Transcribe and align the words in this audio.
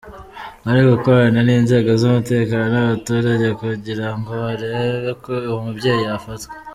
Bari 0.63 0.81
gukorana 0.91 1.39
n’inzego 1.47 1.89
z’umutekano 2.01 2.65
n’abaturage 2.75 3.47
kugirango 3.61 4.29
barebe 4.43 5.11
ko 5.23 5.33
uwo 5.47 5.57
mubyeyi 5.65 6.03
yafatwa. 6.09 6.53